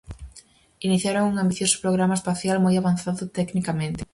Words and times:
Iniciaron 0.87 1.29
un 1.31 1.37
ambicioso 1.43 1.75
programa 1.83 2.17
espacial 2.19 2.57
moi 2.65 2.75
avanzado 2.77 3.23
tecnicamente. 3.39 4.01